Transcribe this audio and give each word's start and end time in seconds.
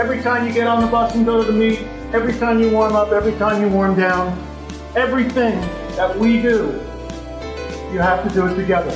Every 0.00 0.22
time 0.22 0.46
you 0.46 0.54
get 0.54 0.66
on 0.66 0.80
the 0.80 0.86
bus 0.86 1.14
and 1.14 1.26
go 1.26 1.44
to 1.44 1.52
the 1.52 1.52
meet, 1.52 1.80
every 2.14 2.32
time 2.32 2.58
you 2.58 2.70
warm 2.70 2.96
up, 2.96 3.12
every 3.12 3.34
time 3.34 3.60
you 3.60 3.68
warm 3.68 3.94
down, 3.94 4.32
everything 4.96 5.60
that 5.94 6.18
we 6.18 6.40
do, 6.40 6.80
you 7.92 7.98
have 7.98 8.26
to 8.26 8.34
do 8.34 8.46
it 8.46 8.54
together. 8.54 8.90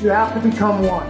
You 0.00 0.08
have 0.08 0.34
to 0.34 0.40
become 0.50 0.82
one. 0.82 1.08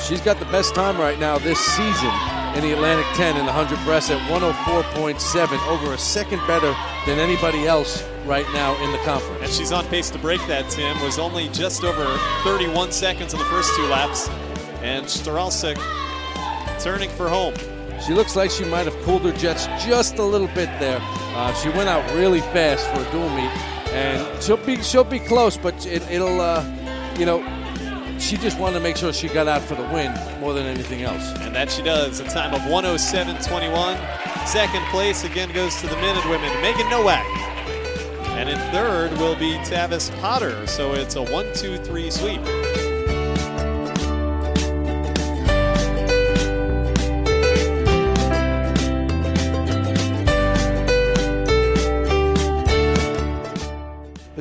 She's 0.00 0.20
got 0.20 0.40
the 0.40 0.48
best 0.50 0.74
time 0.74 0.98
right 0.98 1.20
now 1.20 1.38
this 1.38 1.60
season 1.60 2.10
in 2.56 2.62
the 2.62 2.72
Atlantic 2.72 3.06
10 3.14 3.36
in 3.36 3.46
the 3.46 3.52
100 3.52 3.84
breast 3.84 4.10
at 4.10 4.18
104.7, 4.28 5.68
over 5.68 5.94
a 5.94 5.98
second 5.98 6.44
better 6.48 6.74
than 7.06 7.20
anybody 7.20 7.68
else 7.68 8.02
right 8.26 8.46
now 8.52 8.74
in 8.84 8.92
the 8.92 8.98
conference. 8.98 9.42
And 9.42 9.52
she's 9.52 9.72
on 9.72 9.86
pace 9.86 10.10
to 10.10 10.18
break 10.18 10.44
that, 10.46 10.68
Tim. 10.70 11.00
Was 11.02 11.18
only 11.18 11.48
just 11.48 11.84
over 11.84 12.04
31 12.44 12.92
seconds 12.92 13.32
in 13.32 13.38
the 13.38 13.44
first 13.46 13.74
two 13.76 13.86
laps. 13.86 14.28
And 14.82 15.06
Staralsik 15.06 15.76
turning 16.80 17.10
for 17.10 17.28
home. 17.28 17.54
She 18.06 18.12
looks 18.12 18.36
like 18.36 18.50
she 18.50 18.64
might 18.64 18.84
have 18.86 18.96
cooled 19.04 19.22
her 19.22 19.32
jets 19.32 19.66
just 19.84 20.18
a 20.18 20.22
little 20.22 20.48
bit 20.48 20.68
there. 20.78 20.98
Uh, 21.02 21.52
she 21.54 21.70
went 21.70 21.88
out 21.88 22.04
really 22.14 22.40
fast 22.40 22.86
for 22.90 23.00
a 23.00 23.10
dual 23.10 23.28
meet, 23.30 23.50
and 23.92 24.42
she'll 24.42 24.58
be 24.58 24.82
she'll 24.82 25.04
be 25.04 25.18
close, 25.18 25.56
but 25.56 25.86
it, 25.86 26.06
will 26.10 26.40
uh, 26.40 26.62
you 27.18 27.24
know, 27.24 27.42
she 28.18 28.36
just 28.36 28.58
wanted 28.58 28.74
to 28.74 28.80
make 28.80 28.96
sure 28.96 29.12
she 29.12 29.28
got 29.28 29.48
out 29.48 29.62
for 29.62 29.74
the 29.74 29.82
win 29.84 30.12
more 30.40 30.52
than 30.52 30.66
anything 30.66 31.02
else. 31.02 31.32
And 31.40 31.54
that 31.54 31.70
she 31.70 31.82
does. 31.82 32.20
A 32.20 32.24
time 32.24 32.54
of 32.54 32.60
107.21. 32.62 34.46
Second 34.46 34.84
place 34.86 35.24
again 35.24 35.50
goes 35.52 35.80
to 35.80 35.86
the 35.86 35.96
men 35.96 36.16
and 36.16 36.30
women. 36.30 36.50
Megan 36.62 36.88
Nowak. 36.90 37.55
And 38.36 38.50
in 38.50 38.58
third 38.70 39.12
will 39.12 39.34
be 39.34 39.54
Tavis 39.64 40.14
Potter. 40.20 40.66
So 40.66 40.92
it's 40.92 41.16
a 41.16 41.22
one, 41.22 41.50
two, 41.54 41.78
three 41.78 42.10
sweep. 42.10 42.42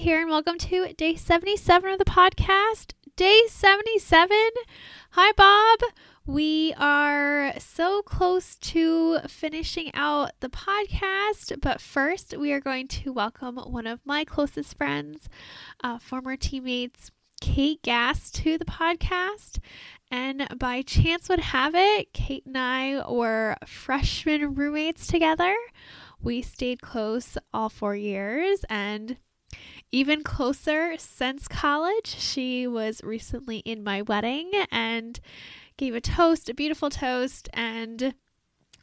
Here, 0.00 0.22
and 0.22 0.30
welcome 0.30 0.56
to 0.56 0.94
day 0.94 1.14
77 1.14 1.92
of 1.92 1.98
the 1.98 2.06
podcast. 2.06 2.94
Day 3.16 3.42
77. 3.48 4.30
Hi, 5.10 5.32
Bob. 5.32 5.80
We 6.24 6.72
are 6.78 7.52
so 7.58 8.00
close 8.00 8.56
to 8.56 9.18
finishing 9.28 9.90
out 9.92 10.30
the 10.40 10.48
podcast, 10.48 11.60
but 11.60 11.82
first, 11.82 12.34
we 12.38 12.50
are 12.50 12.60
going 12.60 12.88
to 12.88 13.12
welcome 13.12 13.56
one 13.58 13.86
of 13.86 14.00
my 14.06 14.24
closest 14.24 14.74
friends, 14.78 15.28
uh, 15.84 15.98
former 15.98 16.34
teammates, 16.34 17.10
Kait 17.42 17.82
Gass, 17.82 18.30
to 18.30 18.56
the 18.56 18.64
podcast. 18.64 19.58
And 20.10 20.48
by 20.58 20.80
chance 20.80 21.28
would 21.28 21.40
have 21.40 21.74
it, 21.74 22.14
Kait 22.14 22.46
and 22.46 22.56
I 22.56 23.06
were 23.06 23.54
freshman 23.66 24.54
roommates 24.54 25.06
together. 25.06 25.54
We 26.22 26.40
stayed 26.40 26.80
close 26.80 27.36
all 27.52 27.68
four 27.68 27.94
years 27.94 28.64
and 28.70 29.18
even 29.92 30.22
closer 30.22 30.94
since 30.98 31.48
college. 31.48 32.06
She 32.06 32.66
was 32.66 33.02
recently 33.02 33.58
in 33.58 33.82
my 33.82 34.02
wedding 34.02 34.50
and 34.70 35.18
gave 35.76 35.94
a 35.94 36.00
toast, 36.00 36.48
a 36.48 36.54
beautiful 36.54 36.90
toast, 36.90 37.48
and 37.52 38.14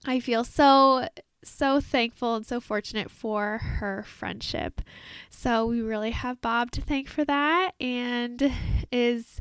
I 0.05 0.19
feel 0.19 0.43
so 0.43 1.07
so 1.43 1.79
thankful 1.79 2.35
and 2.35 2.45
so 2.45 2.59
fortunate 2.59 3.09
for 3.09 3.59
her 3.59 4.03
friendship. 4.03 4.81
So 5.29 5.65
we 5.65 5.81
really 5.81 6.11
have 6.11 6.41
Bob 6.41 6.71
to 6.71 6.81
thank 6.81 7.07
for 7.07 7.23
that 7.25 7.71
and 7.79 8.51
is 8.91 9.39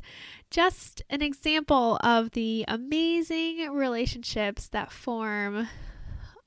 just 0.51 1.03
an 1.11 1.23
example 1.23 1.99
of 2.03 2.31
the 2.33 2.65
amazing 2.69 3.71
relationships 3.73 4.69
that 4.69 4.93
form 4.93 5.69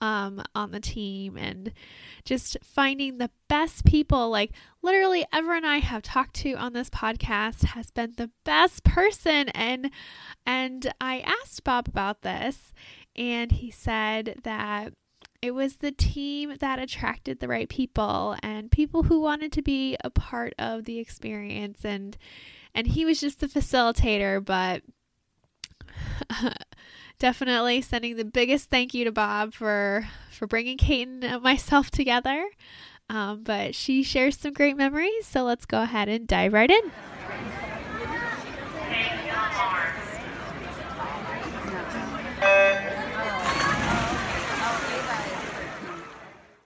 um, 0.02 0.42
on 0.56 0.72
the 0.72 0.80
team 0.80 1.38
and 1.38 1.74
just 2.26 2.58
finding 2.64 3.18
the 3.18 3.32
best 3.48 3.86
people. 3.86 4.30
Like, 4.30 4.52
literally, 4.82 5.26
everyone 5.34 5.66
I 5.66 5.80
have 5.80 6.02
talked 6.02 6.36
to 6.38 6.54
on 6.54 6.74
this 6.74 6.90
podcast 6.90 7.66
has 7.66 7.92
been 7.92 8.14
the 8.18 8.32
best 8.44 8.84
person. 8.84 9.50
And, 9.50 9.92
and 10.46 10.94
I 11.00 11.20
asked 11.20 11.64
Bob 11.64 11.88
about 11.88 12.22
this, 12.22 12.74
and 13.16 13.52
he 13.52 13.72
said 13.72 14.40
that 14.44 14.94
it 15.42 15.52
was 15.52 15.78
the 15.78 15.92
team 15.92 16.56
that 16.60 16.80
attracted 16.80 17.40
the 17.40 17.48
right 17.48 17.70
people 17.70 18.36
and 18.44 18.72
people 18.72 19.04
who 19.04 19.22
wanted 19.22 19.52
to 19.54 19.62
be 19.62 19.96
a 20.04 20.10
part 20.10 20.54
of 20.60 20.86
the 20.86 21.00
experience 21.00 21.86
and 21.86 22.18
and 22.76 22.88
he 22.88 23.06
was 23.06 23.22
just 23.22 23.40
the 23.40 23.48
facilitator 23.48 24.44
but 24.44 24.84
definitely 27.20 27.82
sending 27.82 28.16
the 28.16 28.26
biggest 28.26 28.70
thank 28.70 28.94
you 28.94 29.04
to 29.06 29.12
Bob 29.12 29.54
for 29.54 30.08
for 30.32 30.48
bringing 30.48 30.78
Kait 30.78 31.24
and 31.24 31.44
myself 31.44 31.92
together. 31.92 32.50
Um, 33.10 33.44
but 33.44 33.76
she 33.76 34.04
shares 34.04 34.38
some 34.38 34.54
great 34.54 34.78
memories, 34.78 35.26
so 35.26 35.44
let's 35.44 35.66
go 35.66 35.82
ahead 35.82 36.10
and 36.10 36.28
dive 36.28 36.54
right 36.54 36.70
in. 36.70 36.92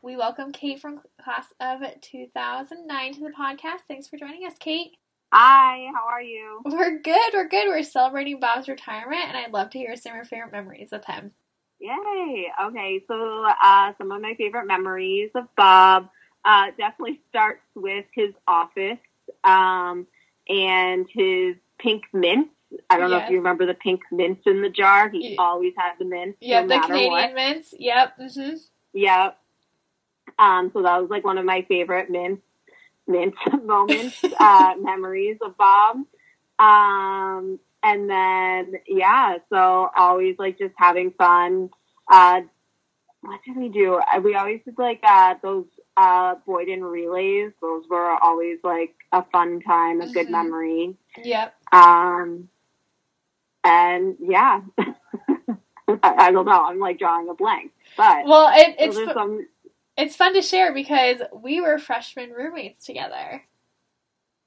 We 0.02 0.18
welcome 0.18 0.52
Kait 0.52 0.80
from 0.80 1.00
class 1.24 1.48
of 1.62 1.80
2009 2.02 3.14
to 3.14 3.20
the 3.22 3.30
podcast. 3.30 3.88
Thanks 3.88 4.08
for 4.08 4.18
joining 4.18 4.46
us, 4.46 4.56
Kait. 4.60 4.92
Hi, 5.36 5.90
how 5.96 6.06
are 6.08 6.22
you? 6.22 6.62
We're 6.64 7.00
good. 7.00 7.34
We're 7.34 7.48
good. 7.48 7.68
We're 7.68 7.82
celebrating 7.82 8.40
Bob's 8.40 8.68
retirement, 8.68 9.24
and 9.28 9.36
I'd 9.36 9.52
love 9.52 9.72
to 9.72 9.80
hear 9.80 9.96
some 9.96 10.12
of 10.12 10.18
your 10.18 10.26
favorite 10.26 10.52
memories 10.52 10.90
with 10.92 11.04
him. 11.06 11.32
Yay! 11.80 12.52
Okay, 12.66 13.04
so 13.08 13.44
uh, 13.64 13.94
some 13.98 14.12
of 14.12 14.22
my 14.22 14.36
favorite 14.36 14.68
memories 14.68 15.32
of 15.34 15.46
Bob 15.58 16.08
uh, 16.46 16.68
definitely 16.78 17.20
starts 17.30 17.64
with 17.74 18.06
his 18.14 18.30
office 18.48 19.00
um, 19.44 20.06
and 20.48 21.08
his 21.12 21.56
pink 21.80 22.04
mint. 22.14 22.50
I 22.92 23.00
don't 23.00 23.10
yes. 23.10 23.20
know 23.20 23.26
if 23.26 23.32
you 23.32 23.38
remember 23.38 23.66
the 23.66 23.74
pink 23.74 24.02
mint 24.12 24.38
in 24.46 24.62
the 24.62 24.70
jar. 24.70 25.10
He 25.10 25.30
yeah. 25.30 25.36
always 25.40 25.74
had 25.76 25.94
the 25.98 26.06
mint. 26.06 26.36
Yeah, 26.42 26.62
no 26.62 26.80
the 26.80 26.86
Canadian 26.86 27.12
what. 27.12 27.34
mints. 27.34 27.74
Yep. 27.80 28.20
Mm-hmm. 28.20 28.58
Yep. 28.94 29.38
Um, 30.38 30.70
so 30.72 30.84
that 30.84 31.02
was 31.02 31.10
like 31.10 31.24
one 31.24 31.40
of 31.40 31.46
my 31.46 31.66
favorite 31.68 32.12
mints 32.12 32.44
mint 32.44 32.44
moments, 33.64 34.24
uh, 34.40 34.74
memories 34.80 35.38
of 35.42 35.58
Bob. 35.58 35.98
Um, 36.60 37.60
and 37.82 38.10
then, 38.10 38.76
yeah, 38.88 39.38
so 39.50 39.90
always 39.96 40.38
like 40.40 40.58
just 40.58 40.74
having 40.78 41.12
fun. 41.12 41.70
Uh, 42.10 42.42
what 43.22 43.40
did 43.46 43.58
we 43.58 43.70
do? 43.70 43.96
Uh, 43.96 44.20
we 44.22 44.36
always 44.36 44.62
did 44.66 44.78
like, 44.78 45.02
uh, 45.04 45.36
those, 45.42 45.66
uh, 45.98 46.36
Boyden 46.46 46.84
relays. 46.84 47.52
Those 47.62 47.84
were 47.90 48.18
always 48.22 48.60
like 48.64 48.96
a 49.12 49.24
fun 49.32 49.62
time, 49.62 50.02
a 50.02 50.12
good 50.12 50.28
mm-hmm. 50.28 50.32
memory. 50.32 50.96
Yep. 51.24 51.56
Um, 51.72 52.50
and 53.64 54.16
yeah, 54.20 54.62
I, 55.88 55.98
I 56.04 56.32
don't 56.32 56.46
know. 56.46 56.64
I'm 56.64 56.80
like 56.80 57.00
drawing 57.00 57.30
a 57.30 57.34
blank, 57.34 57.72
but 57.96 58.26
Well, 58.26 58.52
it, 58.54 58.76
it's 58.80 58.96
those 58.96 59.08
are 59.10 59.14
some. 59.14 59.48
It's 59.98 60.16
fun 60.16 60.34
to 60.34 60.42
share 60.42 60.74
because 60.74 61.18
we 61.34 61.62
were 61.62 61.78
freshman 61.78 62.32
roommates 62.32 62.86
together. 62.86 63.44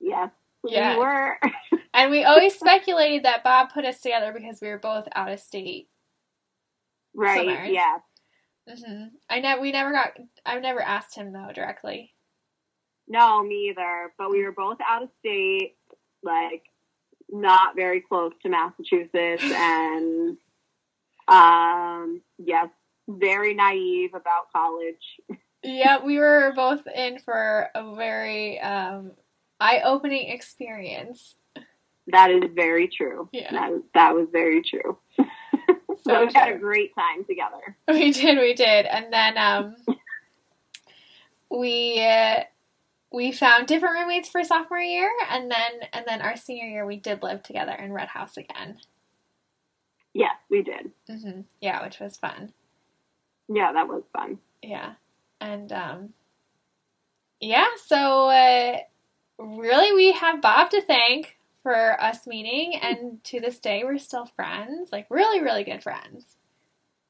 Yes, 0.01 0.31
Yes. 0.65 0.95
we 0.97 1.01
were. 1.01 1.39
And 1.95 2.11
we 2.11 2.25
always 2.25 2.55
speculated 2.55 3.25
that 3.25 3.43
Bob 3.43 3.73
put 3.73 3.87
us 3.87 4.03
together 4.03 4.31
because 4.31 4.61
we 4.61 4.69
were 4.69 4.77
both 4.79 5.09
out 5.15 5.33
of 5.33 5.41
state. 5.41 5.89
right. 7.15 7.39
Summers. 7.39 7.71
Yes. 7.73 8.01
hmm 8.85 9.05
I 9.31 9.41
never, 9.41 9.63
we 9.63 9.73
never 9.73 9.93
got. 9.93 10.11
I've 10.45 10.61
never 10.61 10.83
asked 10.83 11.15
him 11.15 11.33
though 11.33 11.53
directly. 11.55 12.13
No, 13.09 13.43
me 13.43 13.71
either. 13.71 14.13
But 14.19 14.31
we 14.31 14.43
were 14.43 14.53
both 14.53 14.77
out 14.87 15.05
of 15.05 15.09
state, 15.21 15.77
like 16.23 16.65
not 17.31 17.77
very 17.77 18.03
close 18.03 18.33
to 18.43 18.51
Massachusetts, 18.51 19.43
and 19.43 20.37
um, 21.29 22.21
yes, 22.39 22.69
very 23.09 23.55
naive 23.55 24.15
about 24.15 24.53
college. 24.53 25.21
Yeah, 25.63 26.05
we 26.05 26.19
were 26.19 26.53
both 26.55 26.87
in 26.87 27.19
for 27.19 27.69
a 27.75 27.95
very 27.97 28.61
um, 28.61 29.13
eye-opening 29.61 30.29
experience. 30.31 31.35
That 32.09 32.31
is 32.31 32.43
very 32.55 32.89
true. 32.89 33.29
Yeah. 33.33 33.51
That, 33.51 33.83
that 33.95 34.15
was 34.15 34.29
very 34.31 34.63
true. 34.63 34.99
So 35.17 35.25
So 36.05 36.27
we 36.27 36.33
had 36.33 36.53
a 36.53 36.59
great 36.59 36.95
time 36.95 37.25
together. 37.25 37.77
We 37.89 38.13
did, 38.13 38.39
we 38.39 38.55
did, 38.55 38.87
and 38.87 39.13
then 39.13 39.37
um, 39.39 39.77
we 41.51 42.01
uh, 42.05 42.45
we 43.13 43.33
found 43.33 43.67
different 43.67 43.97
roommates 43.97 44.29
for 44.29 44.45
sophomore 44.45 44.79
year, 44.79 45.11
and 45.31 45.51
then 45.51 45.89
and 45.93 46.05
then 46.07 46.21
our 46.23 46.37
senior 46.37 46.69
year 46.69 46.87
we 46.87 46.97
did 46.97 47.23
live 47.23 47.43
together 47.43 47.73
in 47.73 47.93
Red 47.93 48.09
House 48.09 48.37
again. 48.37 48.79
Yes, 50.15 50.37
we 50.49 50.63
did. 50.63 50.93
hmm 51.09 51.41
Yeah, 51.61 51.83
which 51.83 51.99
was 51.99 52.17
fun. 52.17 52.53
Yeah, 53.49 53.73
that 53.73 53.89
was 53.89 54.03
fun. 54.13 54.39
Yeah, 54.63 54.95
and 55.41 55.71
um, 55.73 56.15
yeah, 57.41 57.67
so 57.87 58.29
uh, 58.29 58.79
really 59.39 59.93
we 59.95 60.13
have 60.13 60.41
Bob 60.43 60.71
to 60.71 60.81
thank 60.83 61.37
for 61.63 62.01
us 62.03 62.27
meeting, 62.27 62.77
and 62.83 63.23
to 63.25 63.41
this 63.41 63.59
day 63.59 63.85
we're 63.85 63.99
still 63.99 64.27
friends, 64.37 64.91
like 64.93 65.07
really, 65.11 65.41
really 65.43 65.65
good 65.65 65.83
friends. 65.83 66.25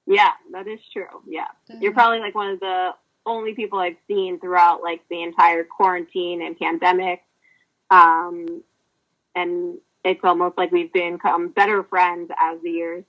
Yeah, 0.07 0.31
that 0.53 0.69
is 0.69 0.81
true. 0.93 1.23
Yeah. 1.27 1.49
You're 1.81 1.91
Mhm. 1.93 1.97
probably 1.97 2.21
like 2.21 2.35
one 2.35 2.51
of 2.51 2.61
the 2.61 2.95
only 3.27 3.55
people 3.55 3.81
I've 3.81 3.97
seen 4.07 4.39
throughout 4.39 4.83
like 4.83 5.03
the 5.09 5.23
entire 5.23 5.65
quarantine 5.65 6.43
and 6.43 6.57
pandemic. 6.57 7.25
Um, 7.91 8.63
and 9.35 9.79
it's 10.05 10.23
almost 10.23 10.57
like 10.57 10.71
we've 10.71 10.93
become 10.93 11.49
better 11.49 11.83
friends 11.83 12.31
as 12.41 12.61
the 12.63 12.71
years 12.71 13.05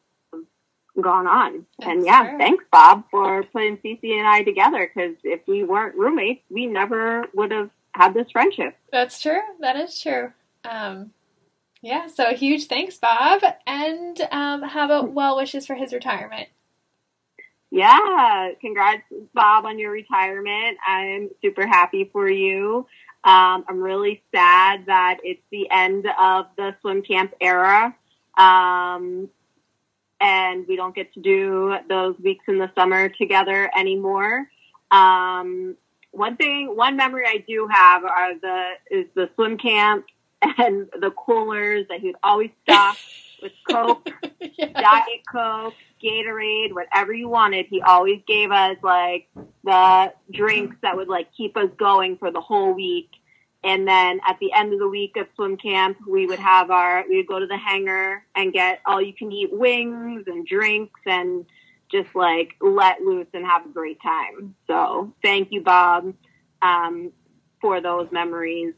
gone 1.01 1.27
on. 1.27 1.65
and 1.81 2.05
yeah, 2.05 2.29
true. 2.29 2.37
thanks 2.37 2.65
Bob 2.71 3.03
for 3.11 3.43
putting 3.43 3.77
Cece 3.77 4.17
and 4.17 4.27
I 4.27 4.43
together 4.43 4.89
because 4.93 5.15
if 5.23 5.41
we 5.47 5.63
weren't 5.63 5.95
roommates, 5.95 6.43
we 6.49 6.65
never 6.65 7.25
would 7.33 7.51
have 7.51 7.69
had 7.93 8.13
this 8.13 8.29
friendship. 8.31 8.77
That's 8.91 9.19
true. 9.21 9.41
That 9.59 9.75
is 9.75 9.99
true. 9.99 10.31
Um, 10.63 11.11
yeah, 11.81 12.07
so 12.07 12.33
huge 12.33 12.67
thanks, 12.67 12.97
Bob. 12.97 13.41
And 13.65 14.19
um, 14.31 14.63
how 14.63 14.85
about 14.85 15.11
well 15.11 15.37
wishes 15.37 15.65
for 15.65 15.75
his 15.75 15.93
retirement? 15.93 16.49
Yeah, 17.69 18.51
congrats, 18.61 19.03
Bob, 19.33 19.65
on 19.65 19.77
your 19.77 19.91
retirement. 19.91 20.77
I'm 20.87 21.29
super 21.41 21.67
happy 21.67 22.09
for 22.11 22.29
you. 22.29 22.87
Um, 23.23 23.65
I'm 23.67 23.81
really 23.81 24.23
sad 24.33 24.85
that 24.85 25.17
it's 25.23 25.41
the 25.51 25.69
end 25.69 26.07
of 26.19 26.45
the 26.55 26.75
swim 26.81 27.01
camp 27.01 27.33
era. 27.41 27.93
Um, 28.37 29.29
and 30.19 30.65
we 30.67 30.75
don't 30.75 30.95
get 30.95 31.13
to 31.13 31.21
do 31.21 31.75
those 31.89 32.15
weeks 32.19 32.45
in 32.47 32.57
the 32.57 32.71
summer 32.75 33.09
together 33.09 33.69
anymore. 33.77 34.47
Um, 34.91 35.75
one 36.11 36.37
thing, 36.37 36.75
one 36.75 36.97
memory 36.97 37.25
I 37.27 37.43
do 37.47 37.67
have 37.71 38.03
are 38.03 38.39
the, 38.39 38.69
is 38.89 39.05
the 39.15 39.29
swim 39.35 39.57
camp 39.57 40.05
and 40.41 40.87
the 40.99 41.11
coolers 41.11 41.85
that 41.89 41.99
he'd 41.99 42.15
always 42.23 42.49
stock 42.63 42.97
with 43.41 43.51
Coke 43.69 44.09
Yes. 44.57 44.71
Diet 44.73 45.21
Coke, 45.31 45.75
Gatorade, 46.03 46.73
whatever 46.73 47.13
you 47.13 47.29
wanted. 47.29 47.67
He 47.69 47.81
always 47.81 48.21
gave 48.27 48.51
us 48.51 48.77
like 48.81 49.27
the 49.63 50.13
drinks 50.31 50.75
that 50.81 50.95
would 50.95 51.07
like 51.07 51.27
keep 51.35 51.55
us 51.57 51.69
going 51.77 52.17
for 52.17 52.31
the 52.31 52.41
whole 52.41 52.73
week. 52.73 53.09
And 53.63 53.87
then 53.87 54.19
at 54.27 54.37
the 54.39 54.53
end 54.53 54.73
of 54.73 54.79
the 54.79 54.87
week 54.87 55.17
of 55.17 55.27
swim 55.35 55.57
camp, 55.57 55.97
we 56.07 56.25
would 56.27 56.39
have 56.39 56.71
our, 56.71 57.03
we 57.09 57.17
would 57.17 57.27
go 57.27 57.39
to 57.39 57.47
the 57.47 57.57
hangar 57.57 58.23
and 58.35 58.53
get 58.53 58.79
all 58.85 59.01
you 59.01 59.13
can 59.13 59.31
eat 59.31 59.51
wings 59.51 60.23
and 60.27 60.45
drinks 60.45 60.99
and 61.05 61.45
just 61.91 62.13
like 62.15 62.55
let 62.61 63.01
loose 63.01 63.27
and 63.33 63.45
have 63.45 63.65
a 63.65 63.69
great 63.69 64.01
time. 64.01 64.55
So 64.67 65.13
thank 65.23 65.51
you, 65.51 65.61
Bob, 65.61 66.13
um, 66.61 67.11
for 67.59 67.81
those 67.81 68.07
memories, 68.11 68.73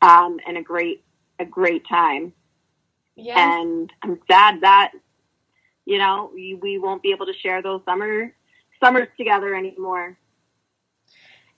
um, 0.00 0.38
and 0.46 0.56
a 0.56 0.62
great, 0.62 1.04
a 1.38 1.44
great 1.44 1.86
time 1.88 2.32
Yes. 3.16 3.36
and 3.38 3.92
I'm 4.02 4.18
sad 4.30 4.60
that 4.62 4.92
you 5.84 5.98
know 5.98 6.30
we, 6.34 6.54
we 6.54 6.78
won't 6.78 7.02
be 7.02 7.10
able 7.10 7.26
to 7.26 7.34
share 7.34 7.62
those 7.62 7.82
summer 7.84 8.34
summers 8.82 9.08
together 9.16 9.54
anymore. 9.54 10.16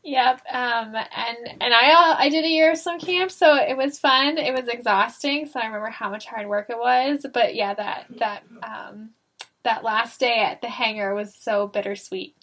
Yep. 0.05 0.43
Um, 0.53 0.95
and 0.95 1.39
and 1.63 1.73
I 1.75 1.91
uh, 1.93 2.17
I 2.19 2.29
did 2.29 2.45
a 2.45 2.49
year 2.49 2.73
of 2.73 2.79
swim 2.79 2.99
camp, 3.01 3.31
so 3.31 3.57
it 3.57 3.77
was 3.77 3.99
fun. 3.99 4.37
It 4.37 4.53
was 4.55 4.69
exhausting, 4.69 5.47
so 5.47 5.59
I 5.59 5.65
remember 5.67 5.89
how 5.89 6.11
much 6.11 6.27
hard 6.27 6.47
work 6.47 6.67
it 6.69 6.79
was. 6.79 7.25
But 7.33 7.55
yeah, 7.55 7.73
that 7.73 8.07
that 8.19 8.43
um, 8.63 9.11
that 9.65 9.83
last 9.83 10.21
day 10.21 10.41
at 10.41 10.61
the 10.61 10.69
hangar 10.69 11.15
was 11.15 11.35
so 11.35 11.67
bittersweet. 11.69 12.37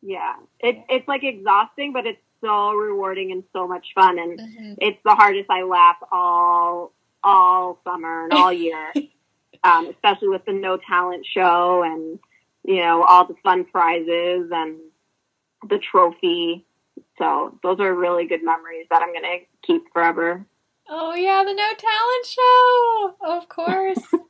Yeah, 0.00 0.34
it, 0.60 0.78
it's 0.88 1.06
like 1.06 1.22
exhausting, 1.22 1.92
but 1.92 2.06
it's 2.06 2.20
so 2.40 2.72
rewarding 2.72 3.30
and 3.32 3.44
so 3.52 3.68
much 3.68 3.88
fun, 3.94 4.18
and 4.18 4.38
Mhm. 4.38 4.76
it's 4.80 4.98
the 5.04 5.14
hardest 5.14 5.50
I 5.50 5.62
laugh 5.64 5.96
all 6.10 6.92
all 7.22 7.78
summer 7.84 8.24
and 8.24 8.32
all 8.32 8.52
year, 8.52 8.92
um, 9.64 9.86
especially 9.88 10.28
with 10.28 10.44
the 10.46 10.52
no 10.52 10.78
talent 10.78 11.26
show 11.26 11.82
and 11.82 12.18
you 12.64 12.76
know 12.80 13.02
all 13.02 13.26
the 13.26 13.34
fun 13.42 13.64
prizes 13.66 14.50
and 14.50 14.78
the 15.68 15.78
trophy. 15.78 16.66
So 17.18 17.58
those 17.62 17.80
are 17.80 17.94
really 17.94 18.26
good 18.26 18.44
memories 18.44 18.86
that 18.90 19.02
I'm 19.02 19.12
gonna 19.12 19.38
keep 19.62 19.92
forever. 19.92 20.44
Oh 20.88 21.14
yeah, 21.14 21.44
the 21.44 21.54
no 21.54 21.70
talent 21.78 22.26
show, 22.26 23.36
of 23.36 23.48
course. 23.48 24.04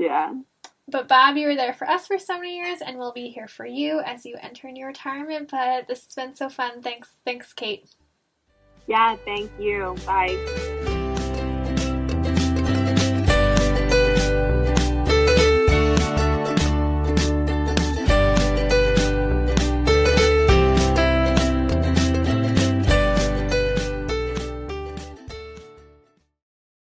Yeah. 0.00 0.32
But 0.88 1.08
Bob, 1.08 1.36
you 1.36 1.46
were 1.46 1.54
there 1.54 1.74
for 1.74 1.86
us 1.86 2.06
for 2.06 2.18
so 2.18 2.38
many 2.38 2.56
years, 2.56 2.80
and 2.80 2.98
we'll 2.98 3.12
be 3.12 3.28
here 3.28 3.46
for 3.46 3.66
you 3.66 4.00
as 4.00 4.24
you 4.24 4.36
enter 4.40 4.66
in 4.66 4.74
your 4.74 4.88
retirement. 4.88 5.50
But 5.50 5.86
this 5.86 6.04
has 6.04 6.14
been 6.14 6.34
so 6.34 6.48
fun. 6.48 6.80
Thanks, 6.80 7.10
thanks, 7.24 7.52
Kait. 7.52 7.94
Yeah, 8.86 9.14
thank 9.26 9.50
you. 9.60 9.94
Bye. 10.06 10.88